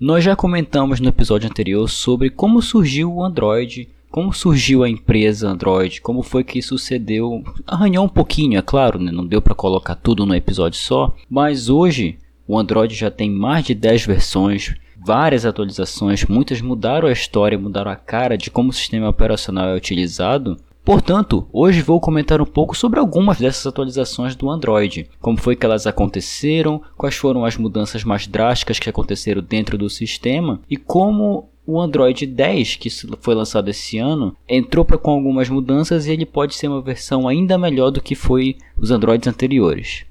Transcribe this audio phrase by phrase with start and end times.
[0.00, 5.48] Nós já comentamos no episódio anterior sobre como surgiu o Android, como surgiu a empresa
[5.48, 7.42] Android, como foi que sucedeu.
[7.66, 9.10] Arranhou um pouquinho, é claro, né?
[9.10, 12.16] não deu para colocar tudo no episódio só, mas hoje
[12.46, 14.72] o Android já tem mais de 10 versões,
[15.04, 19.74] várias atualizações, muitas mudaram a história, mudaram a cara de como o sistema operacional é
[19.74, 20.56] utilizado
[20.88, 25.66] Portanto, hoje vou comentar um pouco sobre algumas dessas atualizações do Android, como foi que
[25.66, 31.50] elas aconteceram, quais foram as mudanças mais drásticas que aconteceram dentro do sistema e como
[31.66, 32.88] o Android 10, que
[33.20, 37.28] foi lançado esse ano, entrou pra, com algumas mudanças e ele pode ser uma versão
[37.28, 40.06] ainda melhor do que foi os Androids anteriores.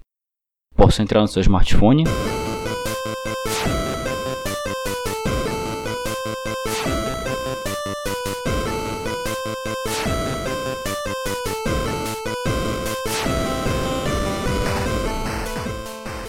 [0.76, 2.04] Posso entrar no seu smartphone?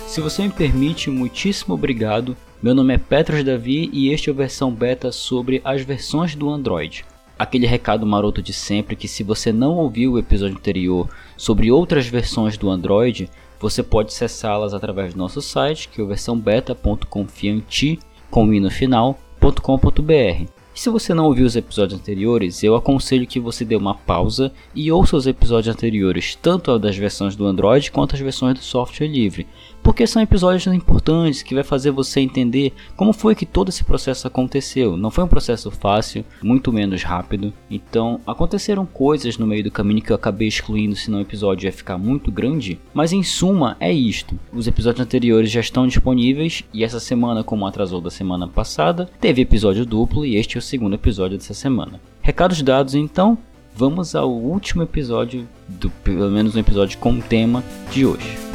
[0.08, 2.34] Se você me permite, muitíssimo obrigado.
[2.62, 6.48] Meu nome é Petros Davi e este é a versão beta sobre as versões do
[6.48, 7.04] Android.
[7.38, 12.06] Aquele recado maroto de sempre que se você não ouviu o episódio anterior sobre outras
[12.06, 13.28] versões do Android,
[13.60, 17.98] você pode acessá-las através do nosso site, que é o versãobeta.confianti
[18.30, 20.58] com no final.com.br.
[20.78, 24.52] E se você não ouviu os episódios anteriores, eu aconselho que você dê uma pausa
[24.72, 29.08] e ouça os episódios anteriores, tanto das versões do Android quanto as versões do software
[29.08, 29.44] livre,
[29.88, 34.26] porque são episódios importantes que vai fazer você entender como foi que todo esse processo
[34.26, 34.98] aconteceu.
[34.98, 37.54] Não foi um processo fácil, muito menos rápido.
[37.70, 41.72] Então, aconteceram coisas no meio do caminho que eu acabei excluindo, senão o episódio ia
[41.72, 42.78] ficar muito grande.
[42.92, 44.38] Mas em suma, é isto.
[44.52, 49.40] Os episódios anteriores já estão disponíveis e essa semana, como atrasou da semana passada, teve
[49.40, 51.98] episódio duplo e este é o segundo episódio dessa semana.
[52.20, 53.38] Recados dados, então,
[53.74, 58.47] vamos ao último episódio do pelo menos um episódio com o tema de hoje.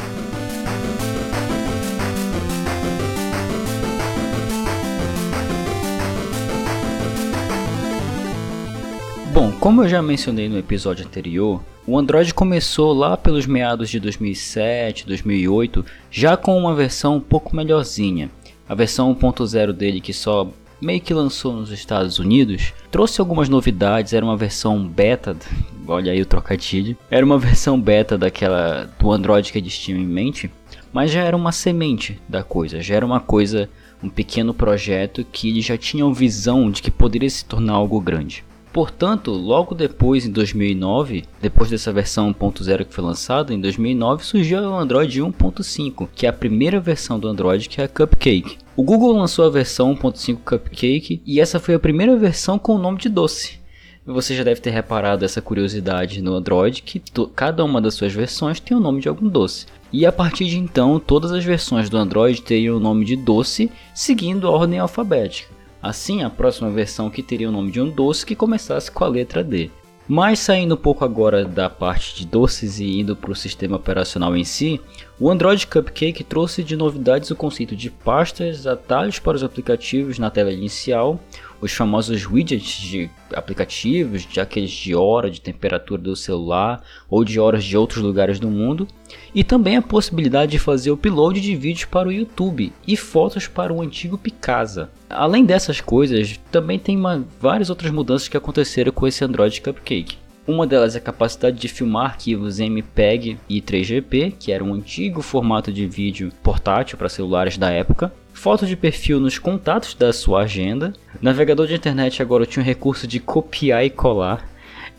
[9.34, 13.98] Bom, como eu já mencionei no episódio anterior, o Android começou lá pelos meados de
[13.98, 18.30] 2007, 2008, já com uma versão um pouco melhorzinha.
[18.68, 20.48] A versão 1.0 dele, que só
[20.80, 25.36] meio que lançou nos Estados Unidos, trouxe algumas novidades, era uma versão beta,
[25.88, 30.06] olha aí o trocadilho, era uma versão beta daquela do Android que eles tinham em
[30.06, 30.48] mente,
[30.92, 33.68] mas já era uma semente da coisa, já era uma coisa,
[34.00, 38.44] um pequeno projeto que eles já tinham visão de que poderia se tornar algo grande.
[38.74, 44.58] Portanto, logo depois, em 2009, depois dessa versão 1.0 que foi lançada, em 2009 surgiu
[44.62, 48.58] o Android 1.5, que é a primeira versão do Android que é a Cupcake.
[48.76, 52.78] O Google lançou a versão 1.5 Cupcake e essa foi a primeira versão com o
[52.78, 53.60] nome de doce.
[54.04, 57.00] Você já deve ter reparado essa curiosidade no Android que
[57.32, 59.66] cada uma das suas versões tem o nome de algum doce.
[59.92, 63.70] E a partir de então, todas as versões do Android teriam o nome de doce,
[63.94, 65.53] seguindo a ordem alfabética.
[65.84, 69.08] Assim, a próxima versão que teria o nome de um doce que começasse com a
[69.08, 69.70] letra D.
[70.08, 74.34] Mas saindo um pouco agora da parte de doces e indo para o sistema operacional
[74.34, 74.80] em si,
[75.18, 80.28] o Android Cupcake trouxe de novidades o conceito de pastas, atalhos para os aplicativos na
[80.28, 81.20] tela inicial,
[81.60, 87.38] os famosos widgets de aplicativos, de aqueles de hora, de temperatura do celular ou de
[87.38, 88.88] horas de outros lugares do mundo,
[89.32, 93.72] e também a possibilidade de fazer upload de vídeos para o YouTube e fotos para
[93.72, 94.90] o antigo Picasa.
[95.08, 100.23] Além dessas coisas, também tem uma, várias outras mudanças que aconteceram com esse Android Cupcake.
[100.46, 105.22] Uma delas é a capacidade de filmar arquivos MPEG e 3GP, que era um antigo
[105.22, 108.12] formato de vídeo portátil para celulares da época.
[108.34, 110.92] Foto de perfil nos contatos da sua agenda.
[111.22, 114.46] Navegador de internet agora tinha o recurso de copiar e colar.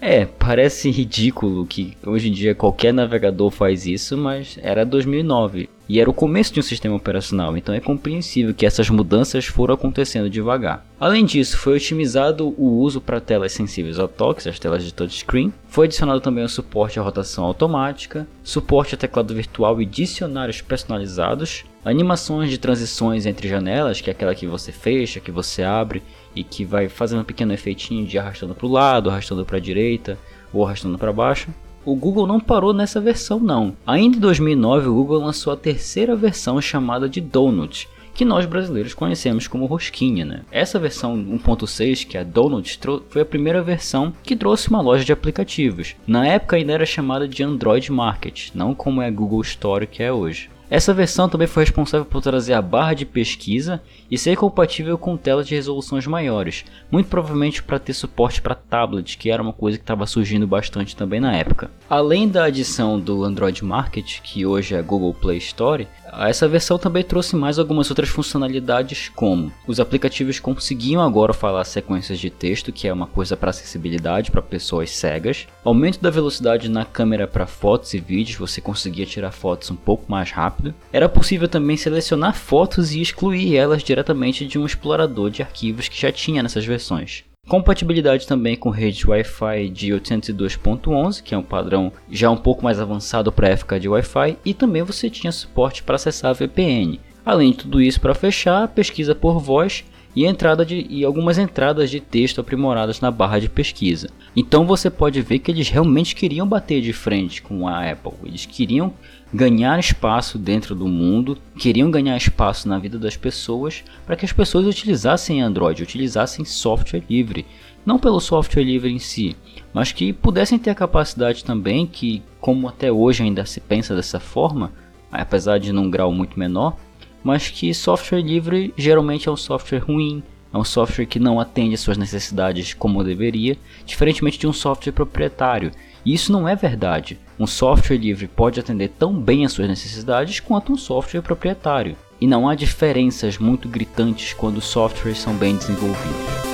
[0.02, 6.00] É, parece ridículo que hoje em dia qualquer navegador faz isso, mas era 2009 e
[6.00, 10.30] era o começo de um sistema operacional, então é compreensível que essas mudanças foram acontecendo
[10.30, 10.86] devagar.
[11.00, 15.54] Além disso, foi otimizado o uso para telas sensíveis ao toque, as telas de touchscreen.
[15.68, 21.66] Foi adicionado também o suporte à rotação automática, suporte a teclado virtual e dicionários personalizados,
[21.84, 26.02] animações de transições entre janelas, que é aquela que você fecha, que você abre
[26.36, 29.62] e que vai fazendo um pequeno efeitinho de arrastando para o lado, arrastando para a
[29.62, 30.18] direita
[30.52, 31.50] ou arrastando para baixo.
[31.86, 33.78] O Google não parou nessa versão não.
[33.86, 38.96] Ainda em 2009 o Google lançou a terceira versão chamada de Donut, que nós brasileiros
[38.96, 40.42] conhecemos como rosquinha, né?
[40.52, 42.80] Essa versão 1.6, que é a Donut,
[43.10, 45.96] foi a primeira versão que trouxe uma loja de aplicativos.
[46.08, 50.02] Na época ainda era chamada de Android Market, não como é a Google Store que
[50.02, 50.50] é hoje.
[50.70, 55.16] Essa versão também foi responsável por trazer a barra de pesquisa e ser compatível com
[55.16, 59.78] telas de resoluções maiores, muito provavelmente para ter suporte para tablet, que era uma coisa
[59.78, 61.70] que estava surgindo bastante também na época.
[61.90, 67.04] Além da adição do Android Market, que hoje é Google Play Store, essa versão também
[67.04, 72.88] trouxe mais algumas outras funcionalidades, como os aplicativos conseguiam agora falar sequências de texto, que
[72.88, 77.94] é uma coisa para acessibilidade para pessoas cegas, aumento da velocidade na câmera para fotos
[77.94, 80.55] e vídeos, você conseguia tirar fotos um pouco mais rápido.
[80.92, 86.00] Era possível também selecionar fotos e excluir elas diretamente de um explorador de arquivos que
[86.00, 87.24] já tinha nessas versões.
[87.48, 92.80] Compatibilidade também com rede Wi-Fi de 802.11, que é um padrão já um pouco mais
[92.80, 97.00] avançado para a época de Wi-Fi, e também você tinha suporte para acessar VPN.
[97.24, 99.84] Além de tudo isso, para fechar, pesquisa por voz
[100.16, 104.10] e, entrada de, e algumas entradas de texto aprimoradas na barra de pesquisa.
[104.36, 108.14] Então você pode ver que eles realmente queriam bater de frente com a Apple.
[108.24, 108.94] Eles queriam
[109.34, 114.32] ganhar espaço dentro do mundo, queriam ganhar espaço na vida das pessoas para que as
[114.32, 117.46] pessoas utilizassem Android, utilizassem software livre.
[117.86, 119.36] Não pelo software livre em si,
[119.74, 124.20] mas que pudessem ter a capacidade também, que como até hoje ainda se pensa dessa
[124.20, 124.72] forma,
[125.12, 126.78] apesar de num grau muito menor,
[127.26, 130.22] mas que software livre geralmente é um software ruim,
[130.54, 134.94] é um software que não atende às suas necessidades como deveria, diferentemente de um software
[134.94, 135.72] proprietário.
[136.06, 137.20] E isso não é verdade.
[137.40, 141.98] Um software livre pode atender tão bem às suas necessidades quanto um software proprietário.
[142.22, 146.46] E não há diferenças muito gritantes quando os softwares são bem desenvolvidos.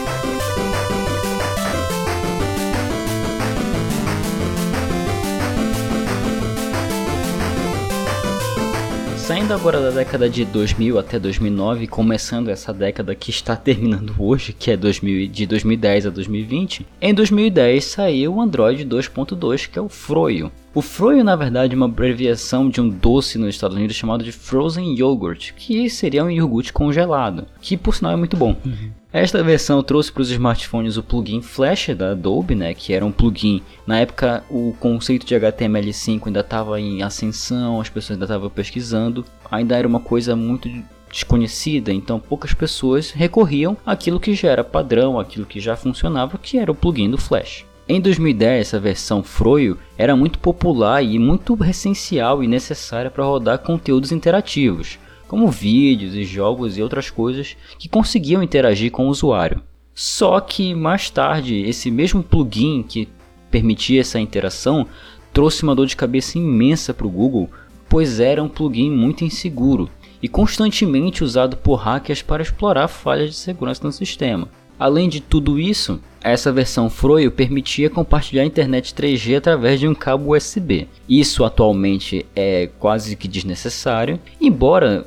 [9.51, 14.53] Saindo agora da década de 2000 até 2009, começando essa década que está terminando hoje,
[14.53, 19.81] que é 2000, de 2010 a 2020, em 2010 saiu o Android 2.2, que é
[19.81, 20.49] o Froio.
[20.73, 24.31] O Froyo, na verdade, é uma abreviação de um doce nos Estados Unidos chamado de
[24.31, 28.55] Frozen Yogurt, que seria um iogurte congelado, que por sinal é muito bom.
[28.65, 28.91] Uhum.
[29.11, 33.11] Esta versão trouxe para os smartphones o plugin Flash da Adobe, né, que era um
[33.11, 33.61] plugin.
[33.85, 39.25] Na época, o conceito de HTML5 ainda estava em ascensão, as pessoas ainda estavam pesquisando,
[39.51, 40.69] ainda era uma coisa muito
[41.11, 46.57] desconhecida, então poucas pessoas recorriam àquilo que já era padrão, aquilo que já funcionava, que
[46.57, 47.65] era o plugin do Flash.
[47.87, 53.59] Em 2010, essa versão Froio era muito popular e muito essencial e necessária para rodar
[53.59, 54.97] conteúdos interativos
[55.31, 59.63] como vídeos e jogos e outras coisas que conseguiam interagir com o usuário.
[59.95, 63.07] Só que mais tarde, esse mesmo plugin que
[63.49, 64.85] permitia essa interação
[65.31, 67.49] trouxe uma dor de cabeça imensa para o Google,
[67.91, 69.89] pois era um plugin muito inseguro
[70.23, 74.47] e constantemente usado por hackers para explorar falhas de segurança no sistema.
[74.79, 79.93] Além de tudo isso, essa versão Froio permitia compartilhar a internet 3G através de um
[79.93, 80.87] cabo USB.
[81.07, 85.05] Isso atualmente é quase que desnecessário, embora,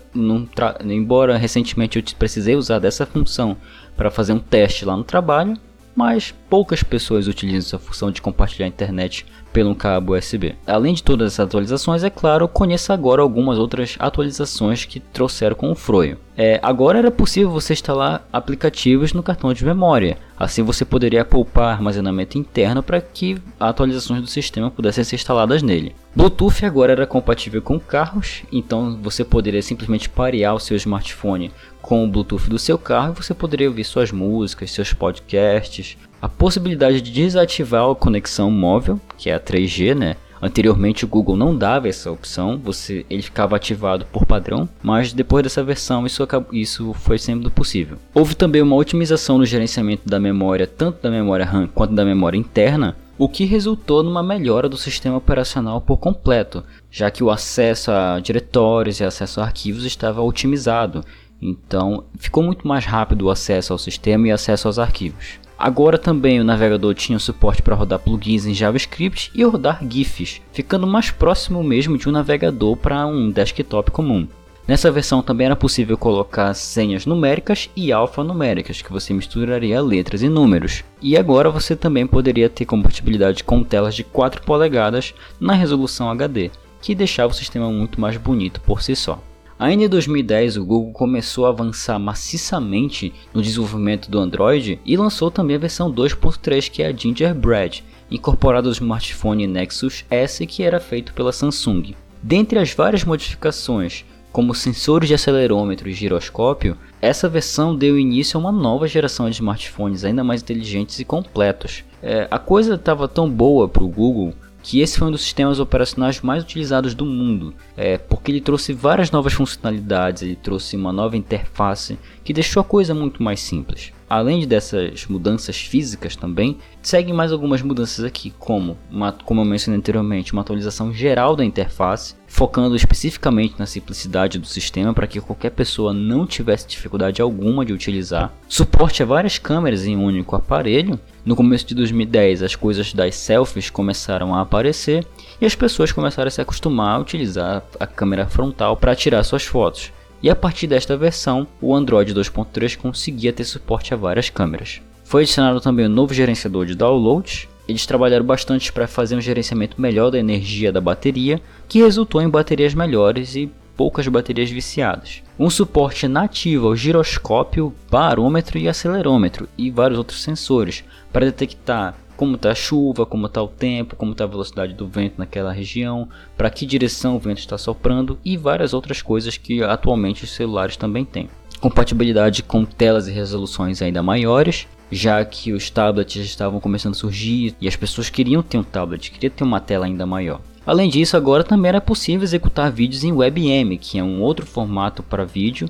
[0.85, 3.57] embora recentemente eu precisei usar dessa função
[3.97, 5.57] para fazer um teste lá no trabalho,
[5.95, 10.57] mas poucas pessoas utilizam essa função de compartilhar a internet pelo cabo USB.
[10.67, 15.71] Além de todas essas atualizações, é claro, conheça agora algumas outras atualizações que trouxeram com
[15.71, 16.19] o Froio.
[16.37, 20.19] É, agora era possível você instalar aplicativos no cartão de memória.
[20.37, 25.95] Assim você poderia poupar armazenamento interno para que atualizações do sistema pudessem ser instaladas nele.
[26.17, 31.53] Bluetooth agora era compatível com carros, então você poderia simplesmente parear o seu smartphone
[31.85, 37.03] com o Bluetooth do seu carro você poderia ouvir suas músicas, seus podcasts, a possibilidade
[37.03, 40.17] de desativar a conexão móvel, que é a 3G, né?
[40.41, 45.43] Anteriormente o Google não dava essa opção, você, ele ficava ativado por padrão, mas depois
[45.43, 47.99] dessa versão isso, isso foi sendo possível.
[48.15, 52.39] Houve também uma otimização no gerenciamento da memória, tanto da memória RAM quanto da memória
[52.39, 57.91] interna, o que resultou numa melhora do sistema operacional por completo, já que o acesso
[57.91, 61.05] a diretórios e acesso a arquivos estava otimizado,
[61.41, 65.39] então ficou muito mais rápido o acesso ao sistema e acesso aos arquivos.
[65.59, 70.87] Agora também o navegador tinha suporte para rodar plugins em JavaScript e rodar GIFs, ficando
[70.87, 74.27] mais próximo mesmo de um navegador para um desktop comum.
[74.67, 80.29] Nessa versão também era possível colocar senhas numéricas e alfanuméricas, que você misturaria letras e
[80.29, 80.83] números.
[81.03, 86.51] E agora você também poderia ter compatibilidade com telas de 4 polegadas na resolução HD,
[86.81, 89.23] que deixava o sistema muito mais bonito por si só.
[89.59, 95.31] Ainda em 2010, o Google começou a avançar maciçamente no desenvolvimento do Android e lançou
[95.31, 100.81] também a versão 2.3, que é a Gingerbread, incorporada ao smartphone Nexus S que era
[100.81, 101.95] feito pela Samsung.
[102.21, 108.41] Dentre as várias modificações, como sensores de acelerômetro e giroscópio, essa versão deu início a
[108.41, 111.85] uma nova geração de smartphones ainda mais inteligentes e completos.
[112.03, 114.35] É, a coisa estava tão boa para o Google
[114.65, 118.73] que esse foi um dos sistemas operacionais mais utilizados do mundo, é, porque ele trouxe
[118.73, 123.93] várias novas funcionalidades, ele trouxe uma nova interface que deixou a coisa muito mais simples.
[124.09, 129.79] Além dessas mudanças físicas também, seguem mais algumas mudanças aqui, como, uma, como eu mencionei
[129.79, 135.51] anteriormente, uma atualização geral da interface, focando especificamente na simplicidade do sistema para que qualquer
[135.51, 140.99] pessoa não tivesse dificuldade alguma de utilizar, suporte a várias câmeras em um único aparelho.
[141.25, 145.07] No começo de 2010, as coisas das selfies começaram a aparecer
[145.41, 149.45] e as pessoas começaram a se acostumar a utilizar a câmera frontal para tirar suas
[149.45, 149.93] fotos
[150.25, 154.81] e a partir desta versão, o Android 2.3 conseguia ter suporte a várias câmeras.
[155.05, 157.47] Foi adicionado também um novo gerenciador de downloads.
[157.69, 162.29] Eles trabalharam bastante para fazer um gerenciamento melhor da energia da bateria, que resultou em
[162.31, 165.23] baterias melhores e poucas baterias viciadas.
[165.39, 172.37] Um suporte nativo ao giroscópio, barômetro e acelerômetro e vários outros sensores para detectar como
[172.37, 176.09] está a chuva, como está o tempo, como está a velocidade do vento naquela região,
[176.37, 180.77] para que direção o vento está soprando e várias outras coisas que atualmente os celulares
[180.77, 181.29] também têm.
[181.61, 187.55] Compatibilidade com telas e resoluções ainda maiores, já que os tablets estavam começando a surgir
[187.61, 190.41] e as pessoas queriam ter um tablet, queriam ter uma tela ainda maior.
[190.67, 195.03] Além disso, agora também era possível executar vídeos em WebM, que é um outro formato
[195.03, 195.69] para vídeo,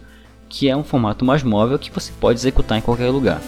[0.49, 3.41] que é um formato mais móvel que você pode executar em qualquer lugar.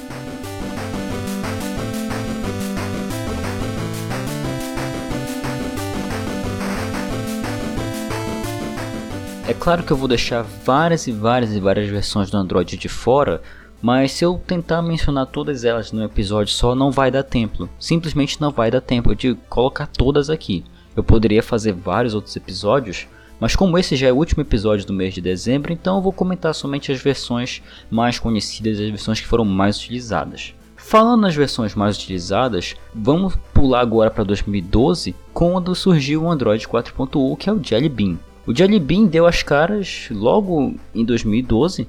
[9.67, 13.43] Claro que eu vou deixar várias e várias e várias versões do Android de fora,
[13.83, 17.69] mas se eu tentar mencionar todas elas num episódio só, não vai dar tempo.
[17.77, 20.63] Simplesmente não vai dar tempo de colocar todas aqui.
[20.95, 23.09] Eu poderia fazer vários outros episódios,
[23.41, 26.13] mas como esse já é o último episódio do mês de dezembro, então eu vou
[26.13, 30.55] comentar somente as versões mais conhecidas, as versões que foram mais utilizadas.
[30.77, 37.37] Falando nas versões mais utilizadas, vamos pular agora para 2012, quando surgiu o Android 4.1,
[37.37, 38.17] que é o Jelly Bean.
[38.47, 41.89] O Jelly Bean deu as caras logo em 2012,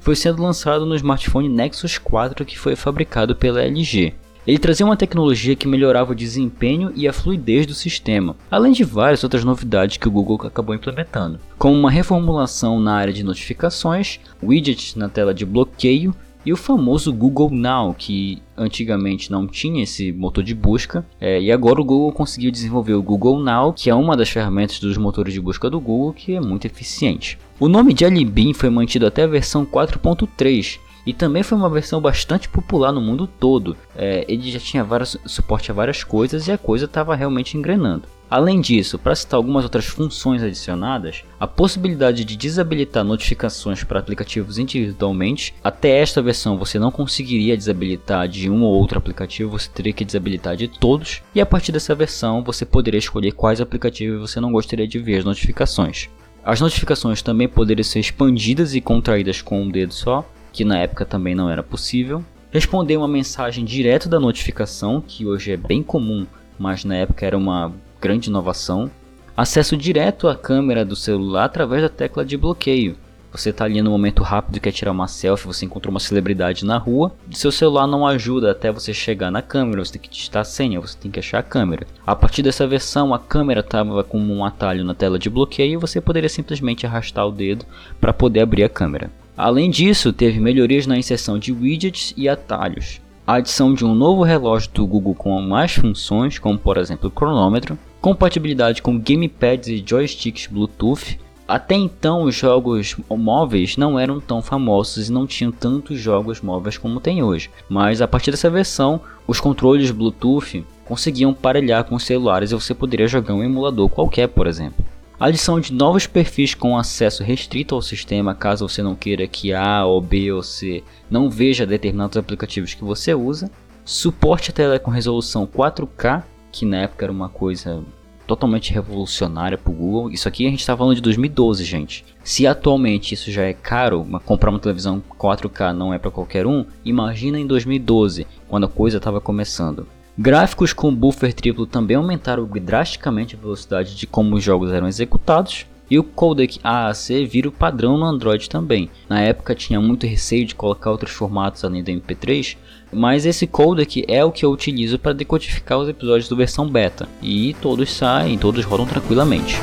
[0.00, 4.14] foi sendo lançado no smartphone Nexus 4 que foi fabricado pela LG.
[4.46, 8.84] Ele trazia uma tecnologia que melhorava o desempenho e a fluidez do sistema, além de
[8.84, 14.18] várias outras novidades que o Google acabou implementando, como uma reformulação na área de notificações,
[14.42, 16.14] widgets na tela de bloqueio
[16.48, 21.52] e o famoso Google Now, que antigamente não tinha esse motor de busca, é, e
[21.52, 25.34] agora o Google conseguiu desenvolver o Google Now, que é uma das ferramentas dos motores
[25.34, 27.38] de busca do Google que é muito eficiente.
[27.60, 32.00] O nome Jelly Bean foi mantido até a versão 4.3 e também foi uma versão
[32.00, 33.76] bastante popular no mundo todo.
[33.94, 38.04] É, ele já tinha várias, suporte a várias coisas e a coisa estava realmente engrenando.
[38.30, 44.58] Além disso, para citar algumas outras funções adicionadas, a possibilidade de desabilitar notificações para aplicativos
[44.58, 49.94] individualmente, até esta versão você não conseguiria desabilitar de um ou outro aplicativo, você teria
[49.94, 54.38] que desabilitar de todos, e a partir dessa versão você poderia escolher quais aplicativos você
[54.40, 56.10] não gostaria de ver as notificações.
[56.44, 61.06] As notificações também poderiam ser expandidas e contraídas com um dedo só, que na época
[61.06, 62.22] também não era possível.
[62.50, 66.26] Responder uma mensagem direto da notificação, que hoje é bem comum,
[66.58, 68.90] mas na época era uma grande inovação.
[69.36, 72.96] Acesso direto à câmera do celular através da tecla de bloqueio.
[73.30, 76.64] Você está ali no momento rápido e quer tirar uma selfie, você encontrou uma celebridade
[76.64, 80.40] na rua, seu celular não ajuda até você chegar na câmera, você tem que digitar
[80.40, 81.86] a senha, você tem que achar a câmera.
[82.06, 85.76] A partir dessa versão, a câmera estava com um atalho na tela de bloqueio e
[85.76, 87.66] você poderia simplesmente arrastar o dedo
[88.00, 89.10] para poder abrir a câmera.
[89.36, 93.00] Além disso, teve melhorias na inserção de widgets e atalhos.
[93.26, 97.12] A adição de um novo relógio do Google com mais funções, como por exemplo o
[97.12, 101.18] cronômetro, compatibilidade com gamepads e joysticks Bluetooth.
[101.46, 106.76] Até então, os jogos móveis não eram tão famosos e não tinham tantos jogos móveis
[106.76, 112.04] como tem hoje, mas a partir dessa versão, os controles Bluetooth conseguiam parelhar com os
[112.04, 114.84] celulares e você poderia jogar um emulador qualquer, por exemplo.
[115.18, 119.52] A adição de novos perfis com acesso restrito ao sistema, caso você não queira que
[119.52, 123.50] A ou B ou C não veja determinados aplicativos que você usa.
[123.84, 127.82] Suporte a tela com resolução 4K que na época era uma coisa
[128.26, 130.10] totalmente revolucionária para o Google.
[130.10, 132.04] Isso aqui a gente está falando de 2012, gente.
[132.22, 136.64] Se atualmente isso já é caro, comprar uma televisão 4K não é para qualquer um,
[136.84, 139.86] imagina em 2012, quando a coisa estava começando.
[140.16, 145.64] Gráficos com buffer triplo também aumentaram drasticamente a velocidade de como os jogos eram executados.
[145.90, 148.90] E o codec AAC vira o padrão no Android também.
[149.08, 152.56] Na época tinha muito receio de colocar outros formatos além do MP3,
[152.92, 157.08] mas esse codec é o que eu utilizo para decodificar os episódios do versão beta
[157.22, 159.56] e todos saem, todos rodam tranquilamente.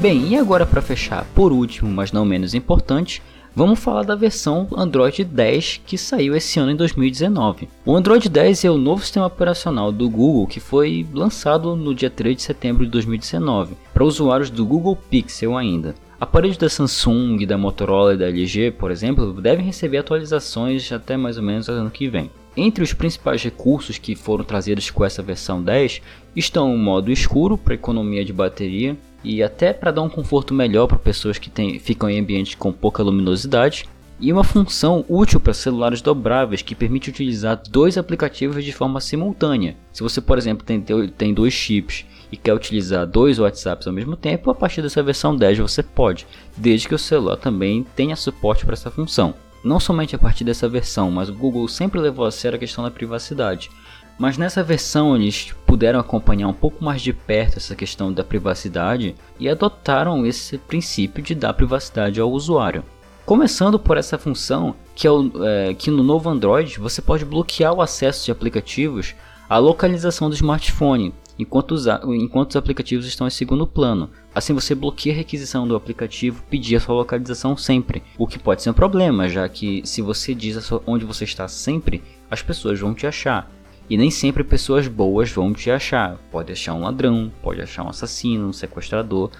[0.00, 3.20] Bem, e agora para fechar, por último, mas não menos importante,
[3.56, 7.66] Vamos falar da versão Android 10 que saiu esse ano em 2019.
[7.86, 12.10] O Android 10 é o novo sistema operacional do Google que foi lançado no dia
[12.10, 15.94] 3 de setembro de 2019 para usuários do Google Pixel ainda.
[16.20, 21.38] Aparelhos da Samsung, da Motorola e da LG, por exemplo, devem receber atualizações até mais
[21.38, 22.30] ou menos ano que vem.
[22.54, 26.02] Entre os principais recursos que foram trazidos com essa versão 10
[26.34, 30.86] estão o modo escuro para economia de bateria e até para dar um conforto melhor
[30.86, 33.86] para pessoas que tem, ficam em ambientes com pouca luminosidade,
[34.18, 39.76] e uma função útil para celulares dobráveis que permite utilizar dois aplicativos de forma simultânea.
[39.92, 44.16] Se você, por exemplo, tem, tem dois chips e quer utilizar dois WhatsApps ao mesmo
[44.16, 48.64] tempo, a partir dessa versão 10 você pode, desde que o celular também tenha suporte
[48.64, 49.34] para essa função.
[49.62, 52.84] Não somente a partir dessa versão, mas o Google sempre levou a sério a questão
[52.84, 53.70] da privacidade.
[54.18, 59.14] Mas nessa versão eles puderam acompanhar um pouco mais de perto essa questão da privacidade
[59.38, 62.82] e adotaram esse princípio de dar privacidade ao usuário.
[63.26, 67.74] Começando por essa função que, é o, é, que no novo Android você pode bloquear
[67.74, 69.14] o acesso de aplicativos
[69.48, 74.10] à localização do smartphone enquanto os, enquanto os aplicativos estão em segundo plano.
[74.34, 78.62] Assim você bloqueia a requisição do aplicativo pedir a sua localização sempre, o que pode
[78.62, 82.78] ser um problema, já que se você diz sua, onde você está sempre, as pessoas
[82.78, 83.50] vão te achar.
[83.88, 86.16] E nem sempre pessoas boas vão te achar.
[86.30, 89.30] Pode achar um ladrão, pode achar um assassino, um sequestrador.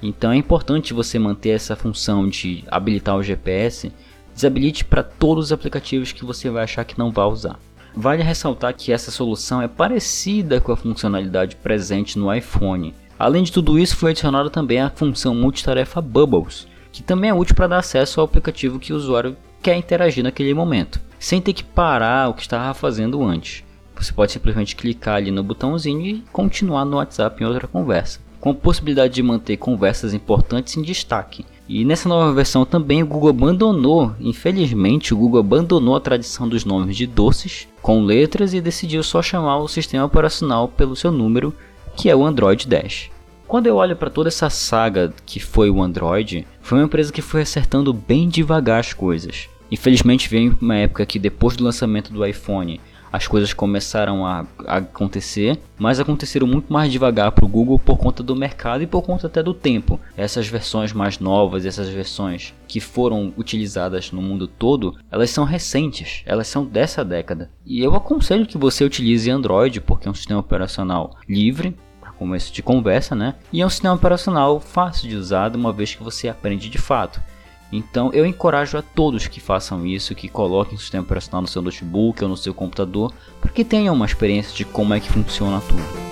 [0.00, 3.92] Então é importante você manter essa função de habilitar o GPS,
[4.32, 7.58] desabilite para todos os aplicativos que você vai achar que não vai usar.
[7.94, 12.94] Vale ressaltar que essa solução é parecida com a funcionalidade presente no iPhone.
[13.18, 17.56] Além de tudo isso, foi adicionada também a função multitarefa Bubbles, que também é útil
[17.56, 21.64] para dar acesso ao aplicativo que o usuário quer interagir naquele momento, sem ter que
[21.64, 23.64] parar o que estava fazendo antes.
[23.98, 28.50] Você pode simplesmente clicar ali no botãozinho e continuar no WhatsApp em outra conversa, com
[28.50, 33.28] a possibilidade de manter conversas importantes em destaque, e nessa nova versão também o Google
[33.28, 39.02] abandonou, infelizmente, o Google abandonou a tradição dos nomes de doces com letras e decidiu
[39.02, 41.52] só chamar o sistema operacional pelo seu número,
[41.94, 43.10] que é o Android 10.
[43.46, 47.20] Quando eu olho para toda essa saga que foi o Android, foi uma empresa que
[47.20, 49.48] foi acertando bem devagar as coisas.
[49.70, 52.80] Infelizmente veio uma época que depois do lançamento do iPhone
[53.12, 57.98] as coisas começaram a, a acontecer, mas aconteceram muito mais devagar para o Google por
[57.98, 60.00] conta do mercado e por conta até do tempo.
[60.16, 66.22] Essas versões mais novas, essas versões que foram utilizadas no mundo todo, elas são recentes,
[66.26, 67.50] elas são dessa década.
[67.64, 71.74] E eu aconselho que você utilize Android porque é um sistema operacional livre,
[72.18, 73.36] começo de conversa, né?
[73.52, 77.20] E é um sistema operacional fácil de usar, uma vez que você aprende de fato.
[77.70, 81.60] Então eu encorajo a todos que façam isso, que coloquem o sistema operacional no seu
[81.60, 85.60] notebook ou no seu computador, para que tenham uma experiência de como é que funciona
[85.60, 86.07] tudo.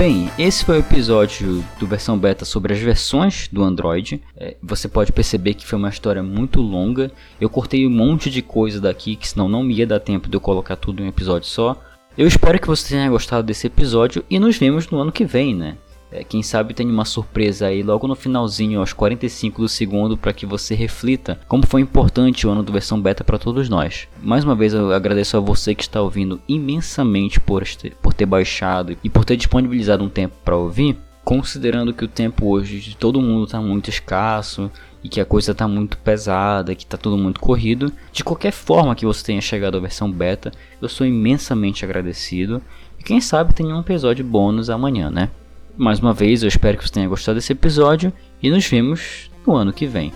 [0.00, 4.22] Bem, esse foi o episódio do versão beta sobre as versões do Android.
[4.34, 7.12] É, você pode perceber que foi uma história muito longa.
[7.38, 10.34] Eu cortei um monte de coisa daqui, que senão não me ia dar tempo de
[10.34, 11.76] eu colocar tudo em um episódio só.
[12.16, 15.54] Eu espero que você tenha gostado desse episódio e nos vemos no ano que vem,
[15.54, 15.76] né?
[16.12, 20.32] É, quem sabe tem uma surpresa aí logo no finalzinho, aos 45 do segundo, para
[20.32, 24.08] que você reflita como foi importante o ano do versão beta para todos nós.
[24.20, 28.96] Mais uma vez eu agradeço a você que está ouvindo imensamente por, este, ter baixado
[29.02, 30.96] e por ter disponibilizado um tempo para ouvir.
[31.24, 34.70] Considerando que o tempo hoje de todo mundo está muito escasso
[35.02, 38.94] e que a coisa está muito pesada, que está tudo muito corrido, de qualquer forma
[38.94, 42.60] que você tenha chegado à versão beta, eu sou imensamente agradecido.
[42.98, 45.30] E quem sabe tem um episódio bônus amanhã, né?
[45.76, 49.54] Mais uma vez, eu espero que você tenha gostado desse episódio e nos vemos no
[49.54, 50.12] ano que vem.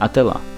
[0.00, 0.53] Até lá!